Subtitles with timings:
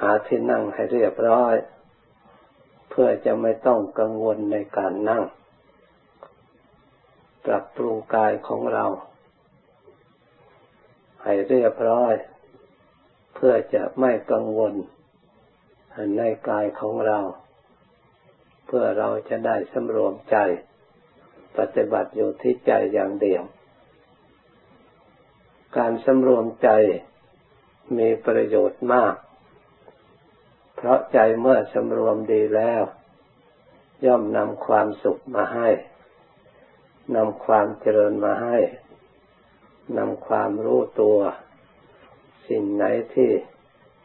[0.00, 1.54] หาที่นั่งให้เรียบร้อย
[2.90, 5.24] เพื่อจะไม่ต้องกังวลในการนั่ง
[7.44, 8.86] ปรับปรุงกายของเรา
[11.22, 12.14] ให้เรียบร้อย
[13.34, 14.74] เพื่อจะไม่กังวล
[16.18, 17.18] ในกายของเรา
[18.66, 20.36] เพื่อเราจะได้สำรวมใจ
[21.58, 23.42] ปฏิบัติอยู่ที่ใจอย่างเดียว
[25.76, 26.68] การสำรวมใจ
[27.98, 29.14] มีประโยชน์มาก
[30.76, 32.82] เพราะใจเมื่อสำรวมดีแล้ว
[34.04, 35.68] ย่อมนำความสุขมาให้
[37.16, 38.58] นำความเจริญมาให้
[39.98, 41.18] นำความรู้ตัว
[42.48, 43.30] สิ่งไหนที่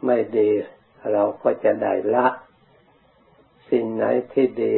[0.06, 0.52] ไม่ดี
[1.12, 2.28] เราก็จะได้ละ
[3.72, 4.76] สิ่งไหนที่ดี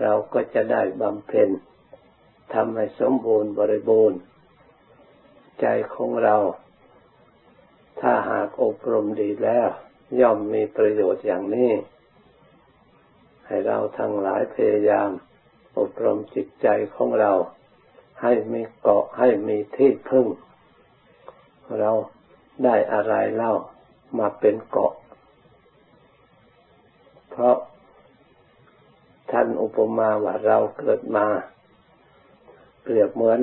[0.00, 1.48] เราก็จะได้บำเพ็ญ
[2.54, 4.18] ทำให้สมบูรณ์บริบูรณ์
[5.60, 6.36] ใจของเรา
[8.00, 9.68] ถ้าหากอบรมดีแล้ว
[10.20, 11.72] ย่อมมีประโยชน์อย่างนี้
[13.46, 15.10] ให้เราทั้งหลายพยายาม
[15.78, 17.32] อบรมจิตใจของเรา
[18.22, 20.26] ให้มีเกาะให้มีที่พึ่ง
[21.78, 21.90] เรา
[22.64, 23.52] ได้อะไรเล่า
[24.18, 24.92] มาเป็นเกาะ
[27.30, 27.56] เพราะ
[29.30, 31.26] ท่านอุปมาว่าเราเกิดมา
[32.82, 33.40] เปรียบเหมือน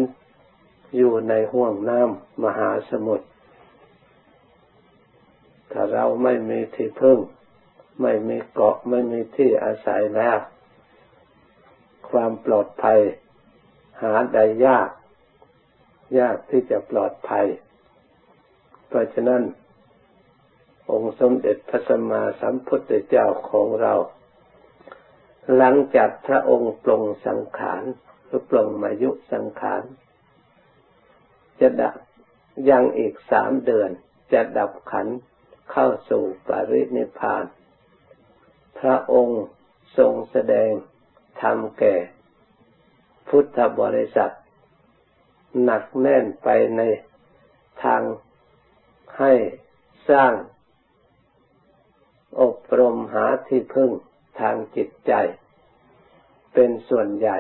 [0.96, 3.28] อยู่ในห่วงน้ำมหาสมุทร
[5.96, 7.20] เราไม่มีที่พึ่ง
[8.02, 10.38] ไม่มีเกาะไม่มีที่อาศัยแล้ว
[12.10, 13.00] ความปลอดภัย
[14.02, 14.90] หาได้ยาก
[16.20, 17.46] ยากที่จะปลอดภัย
[18.88, 19.44] เพราะฉะนั้น
[20.92, 23.94] องค์สมเด็จพระสัมมาสัมพุทธเจ้าของเรา
[25.56, 27.84] หลังจากพระองค์ปลงสังขาร
[28.26, 29.84] หรือปลงมายุสังขาร
[31.60, 31.96] จะดับ
[32.70, 33.90] ยังอีกสามเดือน
[34.34, 35.08] จะดับขัน
[35.78, 37.44] เข้าสู่ปรินิพาน
[38.80, 39.44] พระองค์
[39.98, 40.70] ทรงแสดง
[41.42, 41.96] ธรรมแก่
[43.28, 44.34] พุทธบริษัท
[45.64, 46.82] หนักแน่นไปใน
[47.84, 48.02] ทาง
[49.18, 49.34] ให้
[50.10, 50.34] สร้าง
[52.42, 53.92] อบรมหาที่พึ่ง
[54.40, 55.14] ทางจิตใจ
[56.54, 57.38] เป็นส่วนใหญ่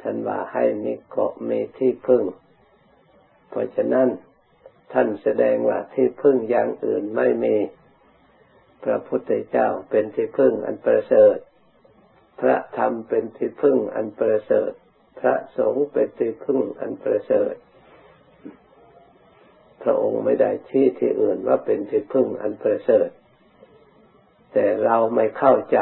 [0.00, 2.24] ท่านว่าให้มีเกาะมีที่พึ่ง
[3.48, 4.08] เพราะฉะนั้น
[4.94, 7.56] ท่านแสดงว่าที่พึ่งอย่างอื่นไม่มี
[8.84, 11.36] พระพุทธเจ้าเป็นที่พึ่งอันประเสริฐ
[12.40, 14.70] พระธรรมเป็นที่พึ่งอันประเสริฐ
[15.20, 17.54] พระสงฆ์เป็นที่พึ่งอันประเสริฐ
[19.82, 23.08] พระองค์ไม่ได้ชี้ที่อื่นว่าเป็นที่พึ่งอันประเสริฐ
[24.52, 25.78] แต่เราไม่เข้าใจ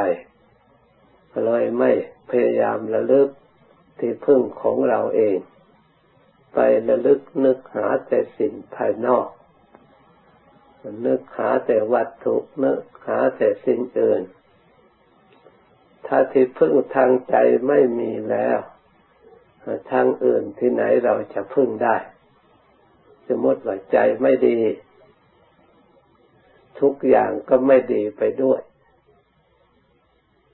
[1.45, 1.91] เลยไม่
[2.31, 3.29] พยายามระลึก
[3.99, 5.37] ที่พึ่งของเราเอง
[6.53, 6.59] ไป
[6.89, 9.29] ระลึกนึกหาแต่สิ่งภายนอก
[11.07, 14.23] นึกหาแต่วัตถุนึกหาแต่สิ่งอื่น
[16.07, 17.37] ถ้าที่พึ่งทางใจ
[17.69, 18.59] ไม่มีแล้ว
[19.91, 21.97] ทางอื่นที่ไหนเราจะพึ่งได้
[23.29, 24.61] สมมติว่าใจไม่ดี
[26.81, 28.61] ทุกอย่างก็ไม่ดีไปด้วย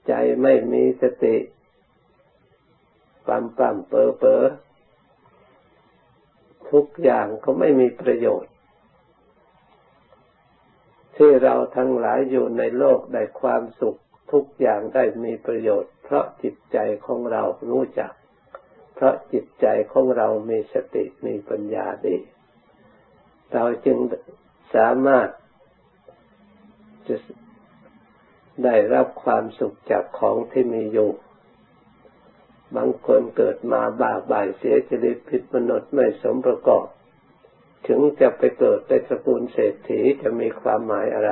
[0.07, 1.37] ใจไม่มีสติ
[3.27, 4.43] ปั๊มปั๊มเปอเปอ
[6.71, 8.53] ทุกอย่างก็ไม่มีประโยชน์
[11.15, 13.99] ที่เราทั้งหลายอยู่ในโลกได้ความสุข
[14.31, 18.11] ทุกอย่างได้มีประโยชน์ เพราะจิตใจของเรารู้จัก
[18.95, 22.17] เพราะจิตใจของเรามีสติมีปัญญาดี
[23.53, 23.97] เราจึง
[24.75, 25.27] สามารถ
[27.07, 27.15] จะ
[28.63, 31.11] ได้รับความสุขจากของที่มีอยู่
[32.75, 36.85] บางคนเกิดมาบาบ่ายเสียจริตผิดมนุษย์ไม่สมประกอบ
[37.87, 41.31] ถึงจะไปเกิดในตระกูลเศรษฐีจะมีความหมายอะไร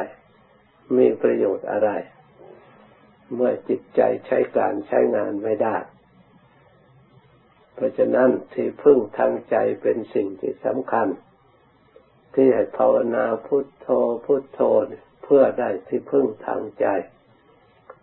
[0.97, 1.89] มีประโยชน์อะไร
[3.33, 5.75] เมื่อจิตใจใช้การใช้งานไม่ได้
[7.73, 11.07] เพราะฉะนั้นที่พึ่งทางใจเป็นสิ่งที่สำคัญ
[12.33, 13.87] ที่ให้ภาวนาพุทโธ
[14.25, 14.59] พุทโธ
[15.23, 16.85] เพื่อได้ที่พึ่งทางใจ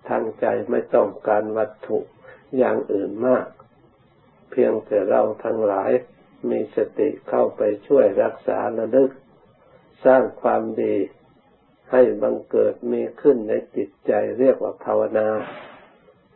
[0.09, 1.99] ทางใจไม่ต้องการวัตถุ
[2.59, 3.47] อย่างอื่นมาก
[4.51, 5.91] เพียงแต่เราทั้งหลาย
[6.51, 9.11] มีสติเข้าไปช่วยรักษาระลึก
[10.05, 10.97] สร้างความดี
[11.91, 15.29] ให้บังเกิดมีขึ้นในจิตใจเรียกว่าภาวนา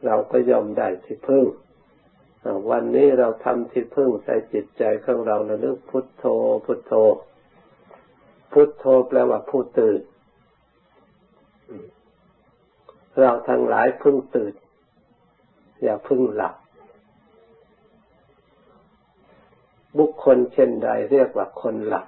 [0.06, 1.46] เราก็ยอมได้ที่พึ่ง
[2.70, 6.24] วันนี้เราทำที่พึ่งใส่จิตใจของเราระลึกพุทโธ
[6.66, 6.92] พุทโธ
[8.52, 10.00] พุทโธแปลว่าผู้ตื่น
[13.20, 14.52] เราทั้งหลายพึ่งตื่น
[15.82, 16.54] อย่าพึ่งหลับ
[19.98, 22.06] บุคคลเช่นใดเรียกว่าคนหลับ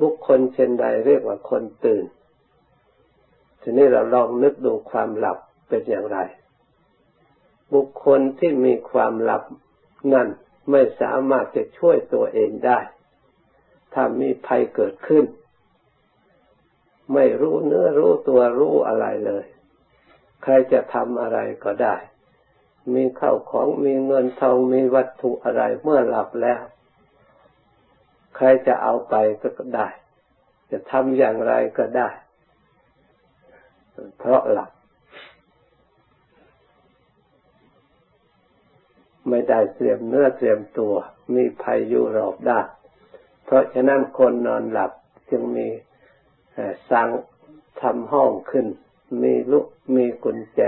[0.00, 2.04] บุคคลเช่นใดเรียกว่าคนตื่น
[3.60, 6.18] ทีนี้เราลองนึกดูความหลับเป็นอย่างไร
[7.74, 9.42] บุคคลที่มีความหลับ
[10.12, 10.28] นั่น
[10.70, 12.78] ไม่สามารถจะช่วยตัวเองได้
[13.92, 15.24] ถ้ามีภัยเกิดขึ้น
[17.14, 19.44] ไม่รู้เนื้อรู้ตัวรู้อะไรเลย
[20.44, 21.96] ใครจะทำอะไรก็ได้
[22.94, 26.60] มีเข้าของมีเงินทองมีวัตถุอะไรเมื่อหลับแล้ว
[28.36, 29.88] ใครจะเอาไปก็ได้
[30.70, 32.08] จะทำอย่างไรก็ได้
[34.18, 34.70] เพราะหลับ
[39.28, 40.94] ไม่ได้เตรียมเนื้อเตรียมตัว
[41.34, 42.66] มีภัยอยู่รอบด้าน
[43.44, 44.92] เพราะฉะนั้นคนนอนหลับ
[45.30, 45.68] จึงมี
[46.90, 47.08] สร้าง
[47.80, 48.66] ทำห้องขึ้น
[49.22, 50.60] มีลุกมีกุญแจ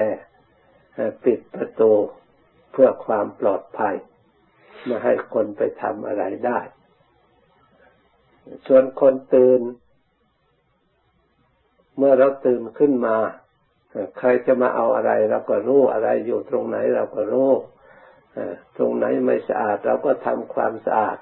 [1.25, 1.93] ปิดประตู
[2.63, 3.95] เพื่อความปลอดภัย
[4.85, 6.59] ไม่ให้คนไปทำอะไรได้
[8.67, 9.61] ส่วนคนตื่น
[11.97, 13.17] เมื่อเราตื่นขึ้นมา
[14.19, 17.51] ใครจะมาเอาอะไรเราก็รู้อะไรอยู่ตรงไหนเราก็รู้
[18.77, 21.19] ตรงไหนไม่สะอาดเราก็ทำความสะอาด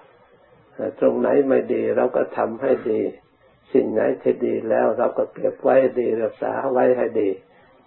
[1.00, 3.02] ตรงไหนไม่ดีเราก็ทำให้ดี
[3.72, 7.30] สิ่งไหนที่ดีแล้วเราก็เก็บไว้ดีรักษาไว้ให้ดี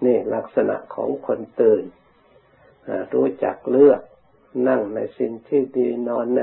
[0.05, 1.83] นี่ลักษณะของคนตื่น
[3.13, 4.01] รู้จักเลือก
[4.67, 6.39] นั่งในสิ่งที่ดีนอนใน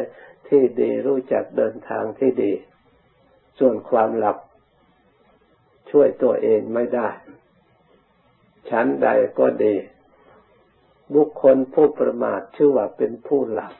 [0.48, 2.52] ที่ดีรู้จักเดินทางที่ดี
[3.58, 4.36] ส่วนความหลับ
[5.90, 7.08] ช่วยตัวเองไม่ได้
[8.70, 9.08] ชั้นใด
[9.38, 9.74] ก็ดี
[11.14, 13.72] บุคคลผู้ประมาทชื่อว่าเป็นผู้หลับ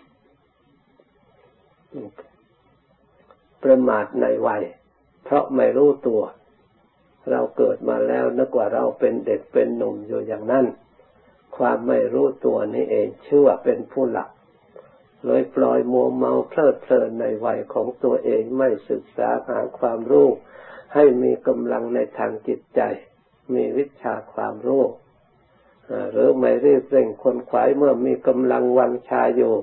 [3.65, 4.63] ประมาทในวัย
[5.25, 6.23] เพราะไม่รู้ตัว
[7.31, 10.65] เราเกิดมาแล้วนึกว่าเราเป็นเด็กเป็นหนุ่มอยู่อย่างนั้น
[11.57, 14.31] ความไม่รู้ตัวนี้เองชื่อว่าเป็นผู้หลับ
[15.27, 20.29] เลยปล่อยมัวเมาเพลิดเพลินในวัยของตัวเองไม่ศึกษาหาความรู้
[20.95, 22.81] ให้มีกำลังในทางจิตใจ
[23.55, 24.85] มีวิชาความรู้
[26.13, 29.55] หรือไม่รีบเร่งคนขวายเมื่อมีกำลังวังชาอยู่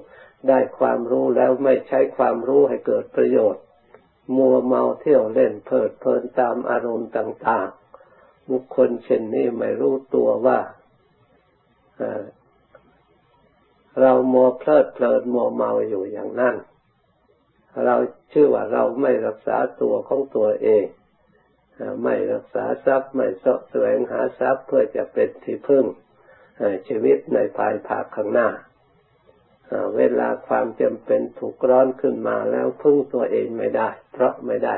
[0.48, 3.64] ได้ความรู้แล้วไม่ใช้ความรู้ให้เกิดประโยชน์
[4.38, 7.70] มัวเมาเที่ยวเล่นเพลิดเพลินตามอารมณ์ต่าง
[8.12, 10.60] ๆ บุคคลเช่นนี้ไม่รู้ตัวว่า
[14.02, 16.56] เรามัวเพลิดเพลินมัวเมาอยู่อย่างนั้น
[17.86, 17.96] เรา
[18.34, 20.86] ชื่อว่าเราไม่รักษาตัวของตัวเอง
[22.04, 25.86] ไม่รักษาทรัพย์ไม่สะแสวงหาทรัพย์เพื่อจะเป็นที่พึ่ง
[26.88, 28.50] ชีวิตในภายภาคข้างหน้า
[29.98, 34.76] เวลาความจำเป็นถูกร้อนขึ้นมาแล้วพึ่งตัวเองไม่ได้ เพราะไม่ได้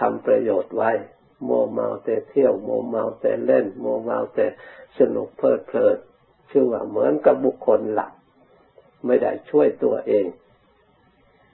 [0.00, 0.92] ทำประโยชน์ไว้
[1.44, 4.46] โมเมาแต่เที่ยวโมเมาแต่เล่นโมเมาแต่
[4.98, 5.96] สนุกเพลิดเพลิน
[6.50, 8.12] ชื่อว่าเหมือนกับบุคคลหลัก
[9.06, 10.26] ไม่ได้ช่วยตัวเอง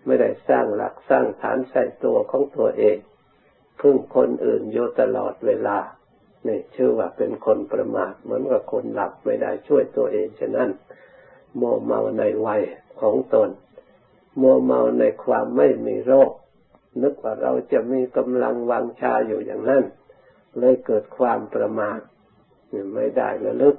[0.06, 2.96] ไม่ได้สร้างหลักสร้างฐานใส่ตัวของตัวเอง
[3.80, 5.78] พึ่งคนอื่นอยู่ตลอดเวลา
[6.46, 10.70] นี่ชื่อว่าเป็นคนประมาทเหมือนกับคนหลับไม่ได้ช่วยตัวเองฉะนั้น
[11.56, 12.62] โมเมาในวัย
[13.00, 13.48] ของตน
[14.38, 16.30] โมเมาในความไม่มีโรค
[17.02, 19.84] นึกว่าเราจะมีกำลังวังชาอยู่อย่างนั้น
[20.58, 22.00] เลยเกิดความประมาท
[22.94, 23.76] ไม่ได้ระลึก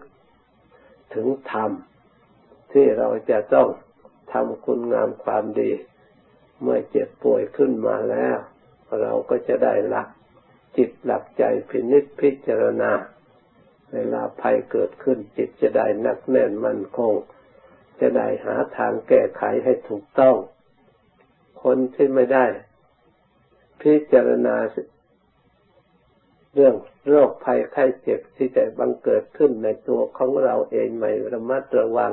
[1.13, 1.71] ถึงธรรม
[2.71, 3.67] ที่เราจะต้อง
[4.33, 5.71] ทำคุณงามความดี
[6.61, 8.37] เมื่อเจ็บป่วยขึ้นมาแล้ว
[9.01, 10.07] เราก็จะได้หลัก
[10.77, 12.91] จิตหลับใจพินิจพิจารณา
[13.93, 17.13] เวลาภัยเกิดขึ้นจิตจะได้นักแน่นมั่นคง
[17.99, 20.35] จะได้หาทางแก้ไขให้ถูกต้อง
[21.63, 22.45] คนที่ไม่ได้
[23.81, 24.55] พิจารณา
[26.53, 26.75] เรื่อง
[27.09, 32.11] โรคภัยไข้เจ็บที่จะบังเกิดขึ้นในตัวของเราเองไม่ระมัดระวัง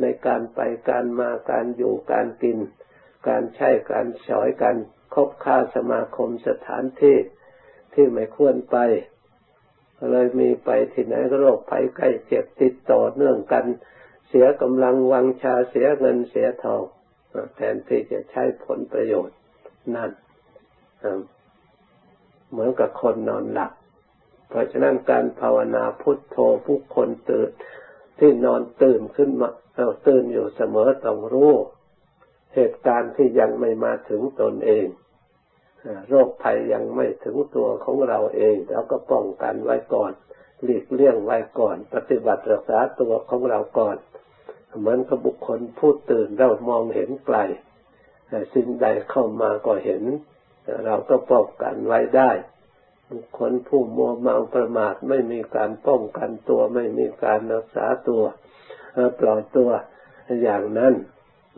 [0.00, 2.58] ในการไปการมาการอยู่การกิน
[3.28, 4.76] การใช้การฉอยการ
[5.14, 7.16] คบค้าสมาคมสถานที่
[7.94, 8.76] ที่ไม่ควรไป
[10.10, 13.64] เลยมีไปที่ไหนก็โรคภัยไข้เจ็บติดต่อเนื่องกัน
[14.28, 16.82] เสียกำลังวังชาเสียเงินเสียทอง
[17.56, 19.36] แทนที่จะใช้ผลประโยชน์
[19.94, 20.10] นั่น
[22.56, 23.72] เหมือนกับคนนอนหลับ
[24.48, 26.36] เพราะฉะนั้นการภาวนาพุทโธ
[26.66, 27.48] ผู้คนตื่น
[28.18, 31.52] ที่นอนตื่นขึ้นมาเราตื่นอยู่เสมอต้องรู้
[32.54, 34.86] เหตุการณ์ที่ยังไม่มาถึงตนเอง
[36.08, 40.12] โรคภัยยังไม่ถึงตัวของเราเองเราก็ป้องกันไว้ก่อน
[40.62, 43.96] หลีกเลี่ยงไว้ก่อน ปฏิบัติรักษาตัวของเราก่อน
[44.78, 47.38] เหมือนกับบุคคลผู้ตื่นเรามองเห็นไกล
[48.54, 50.02] สิ่งใดเข้ามาก็เห็น
[50.84, 52.30] เราก็ป้องกันไว้ได้
[53.10, 58.24] บุคคลผู้มัวเมาประมาทไม่มีการป้องกันตัว ไม่มีการรักษาตัว
[59.20, 59.70] ปล่อยตัว
[60.42, 60.94] อย่างนั้น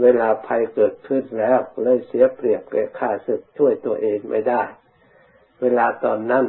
[0.02, 4.62] เวลาภัยเกิดขึ้นแล้วเลยเสียเปรียบแก่ข้าศึกช่วยตัวเองไม่ได้
[5.60, 6.44] เวลาตอนนั้น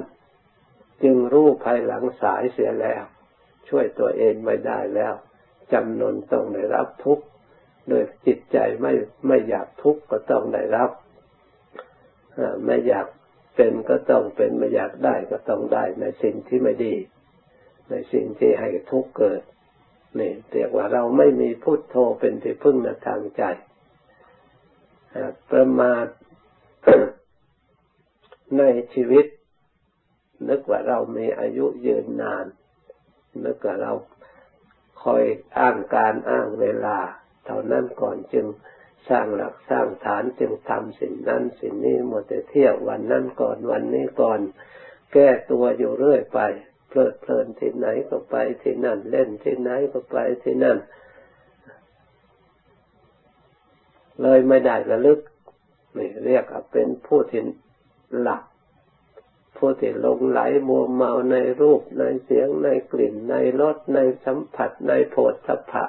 [1.04, 3.04] จึงรู้ภายหลังสายเสียแล้ว
[3.70, 5.14] ช่วยตัวเองไม่ได้แล้ว
[5.72, 7.26] จำนนต้องได้รับทุกข์
[7.90, 8.94] โดยจิตใจไม่
[9.28, 10.90] ไม่อยากทุกข์ก็ต้องได้รับ
[12.66, 13.08] ไม่อยาก
[13.56, 16.96] เป็นก็ต้องเป็นไม่อยากได้ก็ต้องได้ในสิ่งที่ไม่ดี
[17.90, 19.42] ในสิ่งที่ให้ทุกข์เกิด
[20.20, 23.44] นี่เรียกว่าเราไม่มีพุทโธเป็นที่พึ่งในทางใจ
[25.52, 26.06] ประมาท
[28.58, 29.26] ในชีวิต
[30.50, 32.46] นึกว่าเรามีอายุยืนนาน
[33.46, 33.94] นึกว่าเรา
[35.04, 35.24] คอย
[35.60, 36.98] อ้างการอ้างเวลา
[37.46, 38.46] เท่านั้นก่อนจึง
[39.10, 44.40] สร้างหลักสร้างฐานจึงทำสิ่งนั้นสิ่งนี้หมดแต่เที่ยววันนั้นก่อนวันนี้ก่อน
[45.14, 46.40] แก้ตัวอยู่เรื่อยไป
[46.90, 50.78] เพลิดเพลินที่ไหนก็ไปที่นั่น เล่นที่ไหนก็ไปที่นั่น
[54.22, 55.20] เลยไม่ได้ระลึก
[55.98, 57.42] นี่เรียกเป็นผู้ที่
[58.22, 58.44] หลับ
[59.58, 65.86] ผู้ที่ลงไหลมัวเมาในรูปในเสียงในกลิ่นในรสในสัมผัสในโผฏฐัพพะ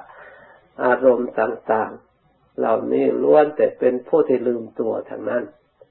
[0.85, 2.10] อารมณ์ต่าง ๆ
[2.59, 5.43] เหล่านี้ล้วนแต่เป็นผู้ที่ลืมตัวทางนั้น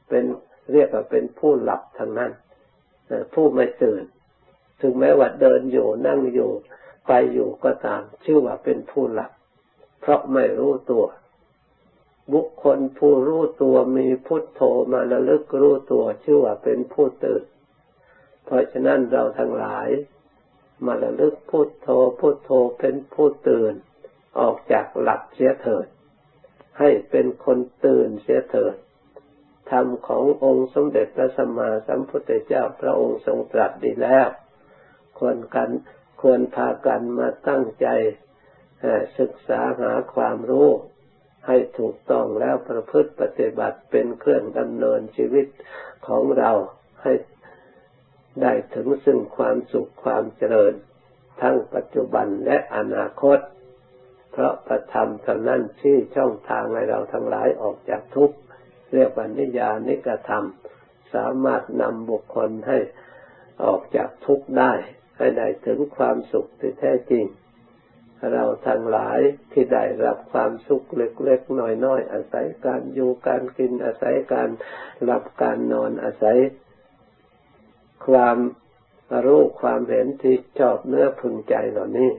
[0.10, 0.24] เป็น
[0.72, 2.32] เรียกว่าเป็นผู้หลับทางนั้น
[3.34, 4.04] ผู้ไม่ตื่น
[4.82, 6.52] ถึงแม้ว่าเดินอยู่นั่งอยู่
[7.08, 9.32] ไปอยู่ก็ตาม ชื่อว่าเป็นผู้หลับ
[10.02, 11.06] เพราะไม่รู้ตัว
[12.34, 14.62] บุคคลผู้รู้ตัวมีพุทโธ
[14.92, 17.44] มาระลึกรู้ตัว ชื่อว่าเป็นผู้ตื่น
[18.46, 19.90] เพราะฉะนั้นเราทั้งหลาย
[20.86, 21.88] มาระลึกพุทโธ
[22.20, 23.74] พุทโธเป็นผู้ตื่น
[24.40, 25.86] ออกจากหลับเสียเถิด
[26.80, 28.76] ให้เป็นคนตื่นเสียเถิด
[29.72, 34.28] ธรรมขององค์สมเด็จพระสัมมาสัมพุทธเจ้าพระองค์ทรงตรัสดีแล้ว
[35.20, 35.70] ควรกัน
[36.22, 37.88] ควรพากันมาตั้งใจ
[39.20, 40.70] ศึกษาหาความรู้
[41.48, 45.48] ให้ถูกต้องแล้วประพฤติปฏิบัติเป็นเครื่องดำเนินชีวิต
[46.08, 46.52] ของเรา
[47.02, 47.14] ให้
[48.42, 50.74] ได้ถึงซึ่งความสุขความเจริญ
[51.42, 53.40] ทั้งปัจจุบันและอนาคต
[54.40, 58.38] เพราะประธรรมเท่านั้นที่ช่องทางให้เราทั้งหลายออกจากทุกข์
[58.94, 60.46] เรียกว่านิยานิกธรรม
[61.14, 62.78] สามารถนำบุคคลให้
[63.64, 64.74] ออกจากทุกข์ได้
[65.18, 67.26] ให้ได้ถึงความสุขที่แท้จริง
[68.34, 69.20] เราทั้งหลาย
[69.52, 74.50] ที่ได้รับความสุขเล็กๆน้อยๆอาศัยการอยู่การกินอาศัยการ
[75.04, 76.38] หลับการนอนอาศัย
[78.08, 78.38] ความ
[79.26, 82.12] รู้ความเห็นที่ชอบเนื้อพึงใจเหล่านี้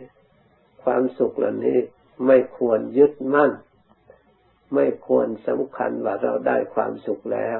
[0.85, 1.79] ความสุขเหล่านี้
[2.27, 3.53] ไม่ควรยึดมั่น
[4.75, 7.59] ไม่ควรสำคัญว่าเราได้ความสุขแล้ว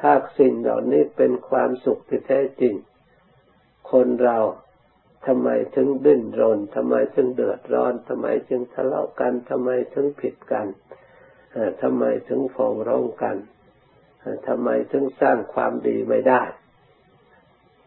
[0.00, 2.74] ถ้าสิ่งเหล่านี้เป็นความสุขที่แท้จริง
[3.92, 4.38] คนเรา
[5.26, 10.66] ทำไมถึงดิ้นรนทำไมถึงเดือดร้อนทำไมจึงทะเลาะกันทำไมถึงผิดกัน
[11.82, 13.36] ทำไมถึงฟ้องร้องกัน
[14.48, 16.42] ทำไมถึงสร้างความดีไม่ได้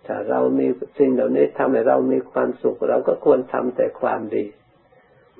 [0.05, 4.45] ถ้าเรามีสิ่งเหล่านี้ทำให้เรามีความสุข เราก็ควรทำแต่ความดี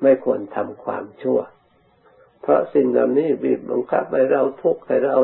[0.02, 1.40] ไม่ควรทำความชั่ว
[2.42, 5.16] เพราะสิ่งเหล่านี้บีบบังคับให้เราทุกข์ให้เรา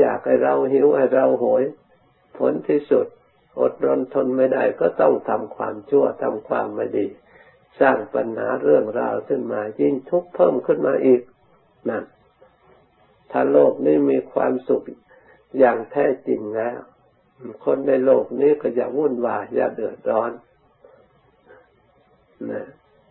[0.00, 1.62] อยากให้เราหิวให้เราโหย
[2.38, 3.06] ผลที่สุด
[3.60, 7.06] อดรนทนไม่ได้ก็ต้องทำความชั่วทำความไม่ดี
[7.80, 11.22] สร้างปัญหาเรื่องราวขึ้นมายิ่งทุกข์เพิ่มขึ้นมาอีก
[11.88, 12.04] นั่น
[13.30, 14.82] ถ้าโลกนี้มีความสุข
[15.58, 16.78] อย่างแท้จริงแล้ว
[17.64, 20.32] คนในโลกนี้ก็อย่าวุ่นวายอย่าเดือดร้อน
[22.50, 22.66] นะ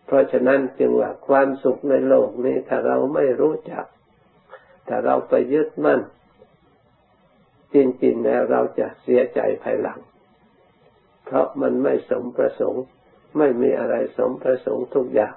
[0.07, 3.85] เพราะฉะนั้นจึงว่าความสุขในโลกนี้ถ้าเราไม่รู้จัก
[4.87, 6.01] ถ้าเราไปยึดมั่น
[7.73, 9.99] จริงๆแล้วเราจะเสียใจภายหลัง
[11.25, 12.83] เพราะมันไม่สมประสงค์
[13.37, 15.35] ไม่มีอะไรสมประสงค์ทุกอย่าง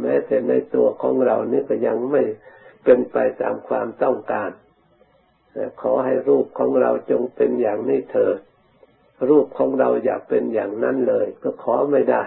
[0.00, 2.22] แม้แต่ในตัวของเรานี่ก็ยังไม่
[2.84, 4.50] เป็นไปตามความต้องการ
[5.80, 8.38] ขอให้รูปของเราจงเป็นอย่างนี้เถิด
[9.28, 12.22] รูปของเราอยากเป็นอย่างนั้นเลย ก็ขอไม่ได้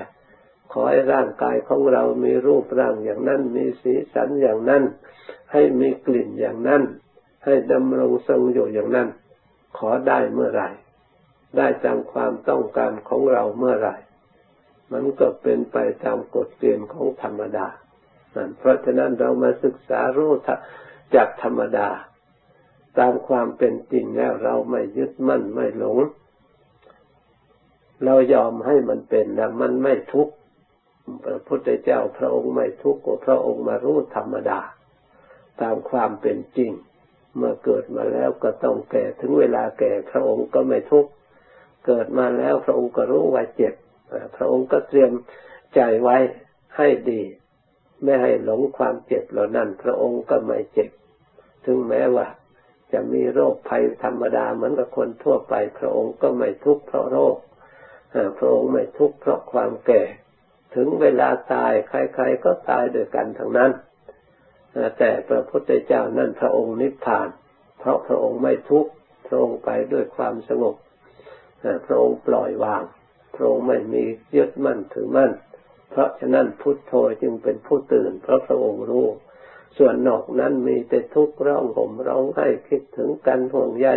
[0.71, 4.83] ขอให้ร่างกายของเรามีรูปร่างอย่างนั้น มีสีสันอย่างนั้น
[5.51, 6.83] ให้มีกลิ่นอย่างนั้น
[7.45, 9.07] ให้ดำรงทรงอยู่อย่างนั้น
[9.77, 10.69] ขอได้เมื่อไหร่
[11.57, 13.95] ได้ตามความต้องการของเราเมื่อไหร่
[14.93, 17.67] มันก็เป็นไปตามกฎเกณฑ์ของธรรมดา
[18.35, 20.31] นั่นเพราะฉะนั้นเรามาศึกษารู้
[21.15, 21.89] จากธรรมดา
[22.99, 25.97] ตามความเป็นจริงแล้วเราไม่ยึดมั่นไม่หลง
[28.05, 30.33] เรายอมให้มันเป็นแล้วมันไม่ทุกข์
[31.25, 34.59] พระพุทธเจ้าพระองค์ไม่ทุกข์พระองค์มารู้ธรรมดา
[35.61, 36.71] ตามความเป็นจริง
[37.37, 41.11] เมื่อเกิดมาแล้วก็ต้องแก่ถึงเวลาแก่พระองค์ก็ไม่ทุกข์
[41.85, 43.73] เกิดมาแล้วพระองค์ก็รู้ว่าเจ็บ
[44.35, 45.11] พระองค์ก็เตรียม
[45.75, 46.17] ใจไว้
[46.77, 47.21] ให้ดี
[48.03, 50.89] ไม่ให้หลงความเจ็บเหล่านั้น พระองค์ก็ไม่เจ็บ
[51.65, 52.27] ถึงแม้ว่า
[52.91, 57.35] จจะมีโรคภัยธรรมดาเหมือนกับคนทั่วไป พระองค์ก็ไม่ทุกข์เพราะโรค
[58.37, 60.03] พระองค์ไม่ทุกข์เพราะความแก่
[60.75, 63.71] ถึงเวลาตายใครๆก็ตายด้วยกันทั้งนั้น
[64.97, 67.29] แต่พระพุทธเจ้านั่นพระองค์นิพพาน
[67.79, 68.91] เพราะพระองค์ไม่ทุกข์
[69.27, 70.75] พระองค์ไปด้วยความสงบ
[71.85, 72.83] พระองค์ปล่อยวาง
[73.35, 74.03] พระองค์ไม่มี
[74.35, 75.31] ยึดมั่นถือมั่น
[75.91, 79.07] เพราะฉะนั้นพุทโธจึงเป็นผู้ตื่น เพราะพระองค์รู้
[79.77, 83.87] ส่วนนอกนั้นมีแต่ทุกข์ร้องห่มร้องไห้คิดถึงกันห่วงใย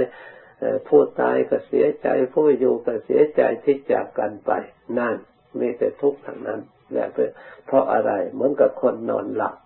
[0.88, 4.50] ผู้ตายก็เสียใจผู้อยู่ก็เสียใจที่จากกันไป
[4.98, 5.16] นั่น
[5.60, 6.60] มีแต่ทุกข์ทั้งนั้น
[6.92, 7.06] และ
[7.66, 9.56] เพราะอะไรเหมือนกับคนนอนหลับ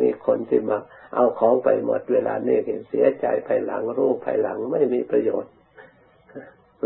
[0.00, 0.78] มีคนที่มา
[1.14, 2.58] เอาของไปหมดเวลานี้
[2.88, 5.52] เสียใจภายหลังรู้ภายหลังไม่มีประโยชน์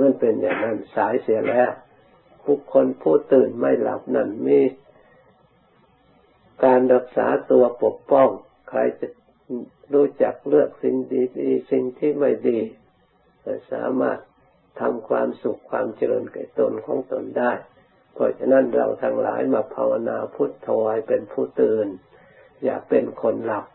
[0.00, 1.70] มันเป็นอย่างนั้นสายเสียแล้ว
[2.46, 4.60] บุคคลผู้ตื่นไม่หลับนั่นมี
[6.64, 8.28] การรักษาตัวปกป้อง
[8.68, 9.06] ใครจะ
[9.94, 10.96] รู้จักเลือกสิ่ง
[11.38, 12.58] ดีๆสิ่งที่ไม่ดี
[13.72, 14.18] สามารถ
[14.80, 17.52] ทำความสุขความเจริญแก่ตนของตนได้
[18.14, 21.86] เพราะฉะนั้นเราทั้งหลายมาภาวนาพุทโธให้เป็นผู้ตื่น
[22.64, 23.66] อย่าเป็นคนหลับ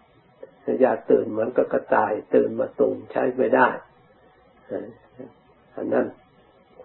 [0.81, 3.67] อย่าตื่นเหมือนกับกระต่าย ตื่นมาตุ่มใช้ไม่ได้
[5.75, 6.07] อันนั้น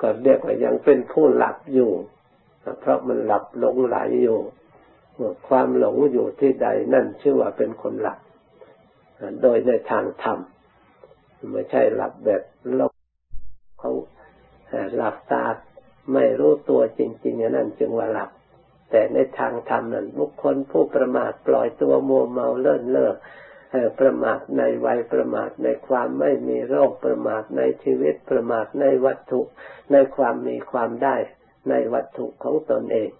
[0.01, 1.93] ก็เรียกว่ายังเป็นผู้หลับอยู่
[2.81, 4.39] เพราะมันหลับหลงไหลอยู่
[5.49, 8.19] ความหลงอยู่ที่ใดนั่นชื่อว่าเป็นคนหลับ
[9.43, 10.39] โดยในทางธรรม
[11.53, 12.43] ไม่ใช่หลับแบบ
[12.81, 12.83] ล
[15.01, 15.47] หลับตา
[16.15, 18.31] ไม่รู้ตัวจริง ๆ นั่นจึงว่าหลับ
[18.91, 23.13] แต่ในทางธรรมนั้นบุคคลผู้ประมาทปล่อยตัวมัวเมาเลิ่นเล่อ
[24.01, 29.41] ประมาทในวัยประมาทในความไม่มีโรคประมาทในชีวิตประมาทในวัตถุ
[29.93, 31.17] ในความมีความได้
[31.71, 33.11] ในวัตถุของตนเอง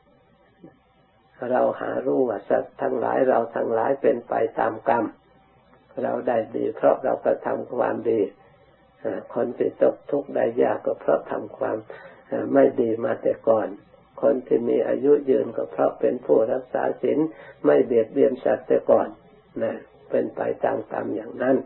[1.51, 5.05] เราหารู้ว่าสัตว์ทั้งหลายเราทั้งหลายเป็นไปตามกรรม
[6.03, 8.21] เราได้ดีเพราะเรากระทำความดี
[9.35, 11.77] คนที่ตกทุกข์ได้ยากก็เพราะทำความ
[12.53, 13.69] ไม่ดีมาแต่ก่อน
[14.23, 17.19] คนที่มีอายุยืนก็เพราะเป็นผู้รักษาศีล
[17.65, 19.09] ไม่เบียดเบียนสัตว์แต่ก่อน
[19.63, 19.75] นะ
[20.11, 21.57] เป็นไปตามกรรมอย่างนั้น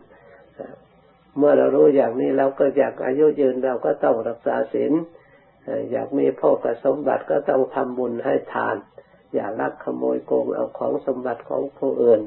[1.37, 4.93] เมื่อเรารู้อย่างนี้เราก็อยากอายุยืนเราก็ต้องรักษาศีล
[5.91, 8.75] อยากมีพ่อกสมบัติก็ต้องทำบุญให้ทาน
[9.33, 12.21] อย่าลักขโมยโกงเอาของสมบัติของผู้อื่น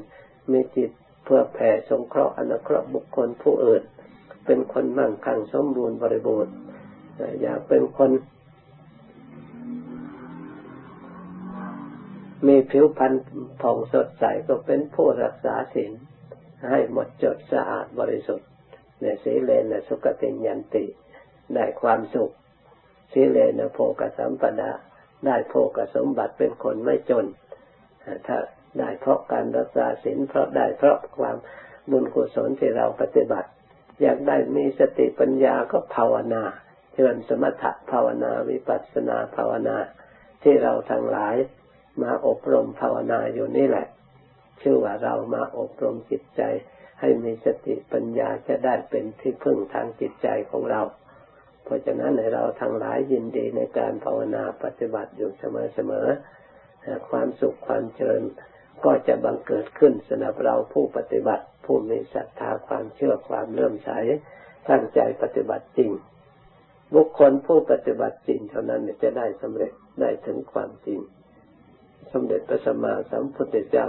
[0.51, 0.89] มีจิต
[1.23, 3.83] เพื่อแผ่สงเคราะห์อนุเคราะห์บุคคลผู้อื่น
[4.51, 6.53] เป็นคนมั่งคั่งสมบูรณ์บริบูรณ์
[7.41, 8.11] อยากเป็นคน
[12.47, 13.13] มีผิวพรรณ
[13.61, 15.91] ผ่องสดใสก็เป็นผู้รักษาศีล
[16.69, 18.47] ให้หมดจดสะอาดบริสุทธิ์
[19.01, 20.85] ในสีเลนสุกติยันติ
[21.55, 22.31] ได้ความสุข
[23.11, 24.71] สีเลนโภกสัมปดา
[25.25, 27.25] ได้โภกสมบัติเป็นคนไม่จน
[28.27, 28.37] ถ้า
[28.79, 31.37] ได้เพราะการรักษาศีลเพราะได้เพราะความ
[31.91, 33.49] บุญกุศลที่เราปฏิบัติ
[34.01, 36.43] อยากได้มีสติปัญญาก็ภาวนา
[36.93, 39.77] เจริญสมถะภาวนาวิปัสสนาภาวนา
[40.43, 41.35] ที่เราทั้งหลาย
[42.01, 43.87] มาอบรมภาวนาอยู่นี่แหละ
[44.61, 46.41] ชื่อว่าเรามาอบรมจิตใจ
[46.99, 50.81] ให้มีสติปัญญาจะได้เป็นที่พึ่งทางจิตใจของเรา
[51.63, 58.23] เพราะฉะนั้นในเราทั้งหลายยินดีในการภาวนาปฏิบัติอยู่เสมอๆความสุขความเจริญ
[58.85, 63.89] ก็จะบังเกิดขึ้นสำหรับเราผู้ปฏิบัติ ผู้มีศรัทธาความเชื่อความเริ่มใส
[64.69, 65.91] ตั้งใจปฏิบัติจริง
[66.95, 70.99] บุคคลผู้ปฏิบัติจริงเท่านั้นจะได้สำเร็จได้ถึงความจริง
[72.11, 73.87] สมเด็จพระสัมมาสัมพุทธเจ้า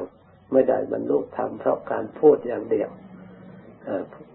[0.53, 2.90] ไม่ได้บรรลุธรรมเพราะการพูดอย่างเดียว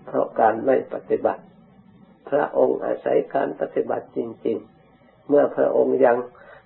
[0.07, 1.43] เพราะการไม่ปฏิบัติ
[2.29, 4.57] พระองค์อาศัยการปฏิบัติจริง
[4.93, 6.17] ๆ เมื่อพระองค์ยัง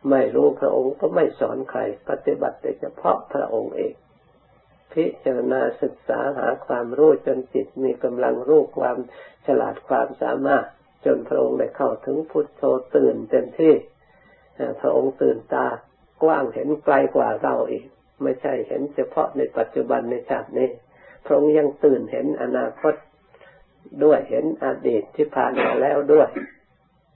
[0.09, 3.93] ไม่รู้พระองค์ก็ไม่สอนใคร ปฏิบัติแต่เฉพาะพระองค์เอง
[4.93, 8.97] พิจารณาศึกษาหาความรู้จนจิตมีกำลังรู้ความ
[9.45, 10.65] ฉลาดความสามารถ
[11.05, 12.63] จนพระองค์ได้เข้าถึงพุทโธ
[12.95, 13.73] ตื่นเต็มที่
[14.81, 15.67] พระองค์ตื่นตา
[16.23, 17.85] กว้างเห็นไกลกว่าเราอีก
[18.23, 20.69] ไม่ใช่เห็นเฉพาะในปัจจุบันในชาตินี้
[21.25, 22.93] พระองค์ยังตื่นเห็นอนาคต
[24.03, 26.29] ด้วยเห็นอดีตที่ผ่านมาแล้วด้วย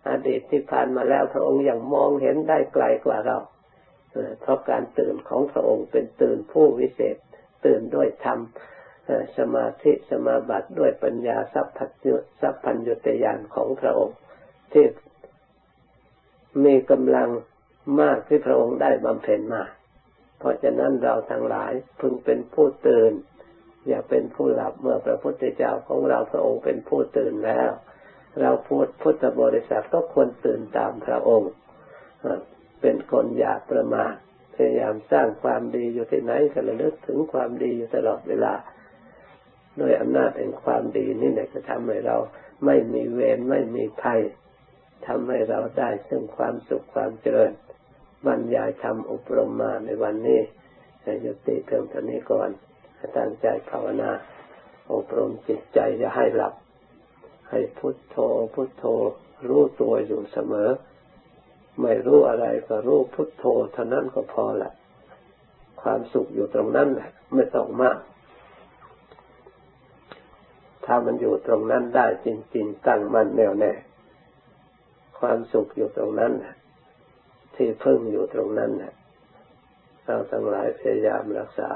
[0.09, 3.37] อดีตที่ผ่านมาแล้วพระองค์ยังมองเห็นได้ไกลกว่าเรา
[4.41, 7.17] เพราะการตื่นของพระองค์เป็นตื่นผู้วิเศษ
[7.65, 8.39] ตื่นด้วยธรรม
[9.37, 12.07] สมาธิสมาบัติด้วยปัญญาสัพพัญญ
[12.41, 14.17] สัพพัญญุตยานของพระองค์
[14.73, 14.85] ที่
[16.65, 17.29] มีกำลัง
[18.01, 19.63] มากที่พระองค์ได้บำเพ็ญมา
[20.39, 23.11] เพราะฉะนั้นเราทั้งหลายพึงเป็นผู้ตื่น
[23.87, 27.69] อย่าเป็นผู้หลับเมื่อพระพุทธเจ้าของเราพระองค์เป็นผู้ตื่นแล้ว
[28.41, 31.51] เราพูดพุทธบริษัทก็ควรตื่นตามพระองค์
[32.81, 34.13] เป็นคนอย่าประมาท
[34.55, 38.53] พยายามสร้างความดีอยู่ที่ไหนก็ระลึกถึงความดีอยู่ตลอดเวลา
[39.79, 42.17] ด้วยอำนาจแห่งความดีนี่แหละจะทำให้เรา
[42.65, 44.21] ไม่มีเวรไม่มีภัย
[45.07, 47.51] ทำให้เราได้ซึ่งความสุขความเจริญ
[48.25, 50.41] บรรยายธรรมอบรมมาในวันนี้
[51.25, 52.49] ยุติเพียงเท่านี้ก่อน
[53.17, 54.11] ตั้งใจภาวนา
[54.93, 56.53] อบรมจิตใจอย่าให้หลับ
[57.55, 58.17] ให้พุทโธ
[58.53, 58.85] พุทโธ
[59.47, 60.69] รู้ตัวอยู่เสมอ
[61.81, 64.71] ไม่รู้อะไรก็รู้พุทโธเท่านั้นก็พอละ
[65.81, 67.97] ความสุขอยู่ตรงนั้นแหละไม่ต้องมาก
[70.85, 73.73] ถ้ามันอยู่ตรงนั้นได้จริง ๆ ตั้งมั่นแน่วแน่
[75.19, 76.55] ความสุขอยู่ตรงนั้นแหละ
[77.55, 78.93] ที่พึ่งอยู่ตรงนั้นแหละ
[80.05, 81.71] เราทั้งหลายพยายามรักษา